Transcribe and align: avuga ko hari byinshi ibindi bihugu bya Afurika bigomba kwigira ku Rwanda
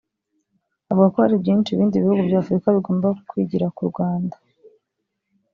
avuga 0.89 1.07
ko 1.13 1.17
hari 1.23 1.35
byinshi 1.43 1.69
ibindi 1.71 2.01
bihugu 2.03 2.21
bya 2.27 2.39
Afurika 2.43 2.67
bigomba 2.75 3.07
kwigira 3.29 3.65
ku 3.75 3.81
Rwanda 3.89 4.35